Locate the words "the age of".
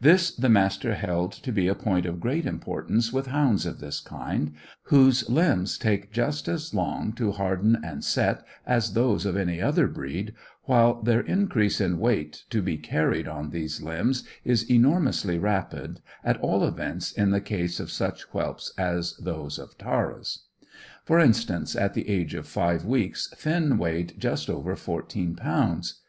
21.94-22.48